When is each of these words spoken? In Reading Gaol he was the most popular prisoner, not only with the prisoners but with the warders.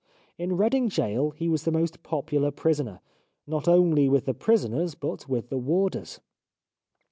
In 0.35 0.57
Reading 0.57 0.87
Gaol 0.87 1.29
he 1.29 1.47
was 1.47 1.61
the 1.63 1.71
most 1.71 2.01
popular 2.01 2.49
prisoner, 2.49 3.01
not 3.45 3.67
only 3.67 4.09
with 4.09 4.25
the 4.25 4.33
prisoners 4.33 4.95
but 4.95 5.29
with 5.29 5.49
the 5.49 5.59
warders. 5.59 6.19